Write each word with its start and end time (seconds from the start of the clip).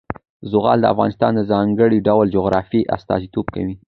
زغال 0.51 0.79
د 0.81 0.85
افغانستان 0.93 1.31
د 1.35 1.41
ځانګړي 1.51 1.97
ډول 2.07 2.25
جغرافیه 2.35 2.89
استازیتوب 2.95 3.45
کوي. 3.55 3.75